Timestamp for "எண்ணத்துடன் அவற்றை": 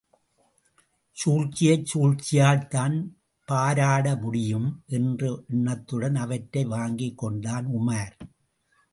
5.47-6.63